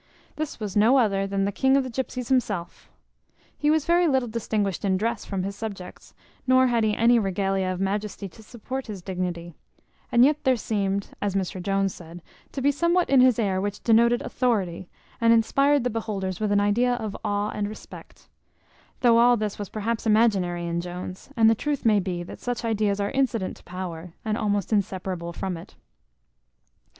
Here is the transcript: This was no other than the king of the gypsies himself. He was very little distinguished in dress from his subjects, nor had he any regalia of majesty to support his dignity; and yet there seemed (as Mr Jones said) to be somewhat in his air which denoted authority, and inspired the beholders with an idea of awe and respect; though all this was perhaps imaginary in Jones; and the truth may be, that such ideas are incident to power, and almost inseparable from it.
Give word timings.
This 0.35 0.59
was 0.59 0.75
no 0.75 0.97
other 0.97 1.27
than 1.27 1.45
the 1.45 1.51
king 1.51 1.77
of 1.77 1.83
the 1.83 1.89
gypsies 1.91 2.29
himself. 2.29 2.89
He 3.55 3.69
was 3.69 3.85
very 3.85 4.07
little 4.07 4.27
distinguished 4.27 4.83
in 4.83 4.97
dress 4.97 5.25
from 5.25 5.43
his 5.43 5.55
subjects, 5.55 6.15
nor 6.47 6.65
had 6.65 6.83
he 6.83 6.95
any 6.95 7.19
regalia 7.19 7.71
of 7.71 7.79
majesty 7.79 8.27
to 8.27 8.41
support 8.41 8.87
his 8.87 9.03
dignity; 9.03 9.53
and 10.11 10.25
yet 10.25 10.43
there 10.43 10.55
seemed 10.57 11.09
(as 11.21 11.35
Mr 11.35 11.61
Jones 11.61 11.93
said) 11.93 12.23
to 12.51 12.63
be 12.63 12.71
somewhat 12.71 13.11
in 13.11 13.21
his 13.21 13.37
air 13.37 13.61
which 13.61 13.83
denoted 13.83 14.23
authority, 14.23 14.89
and 15.21 15.33
inspired 15.33 15.83
the 15.83 15.91
beholders 15.91 16.39
with 16.39 16.51
an 16.51 16.59
idea 16.59 16.95
of 16.95 17.15
awe 17.23 17.51
and 17.51 17.67
respect; 17.69 18.27
though 19.01 19.19
all 19.19 19.37
this 19.37 19.59
was 19.59 19.69
perhaps 19.69 20.07
imaginary 20.07 20.65
in 20.65 20.81
Jones; 20.81 21.29
and 21.37 21.47
the 21.47 21.53
truth 21.53 21.85
may 21.85 21.99
be, 21.99 22.23
that 22.23 22.39
such 22.39 22.65
ideas 22.65 22.99
are 22.99 23.11
incident 23.11 23.55
to 23.57 23.63
power, 23.65 24.13
and 24.25 24.35
almost 24.35 24.73
inseparable 24.73 25.31
from 25.31 25.55
it. 25.55 25.75